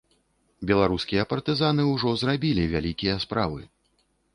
Беларускія 0.71 1.27
партызаны 1.35 1.87
ўжо 1.93 2.17
зрабілі 2.25 2.67
вялікія 2.77 3.23
справы. 3.29 3.61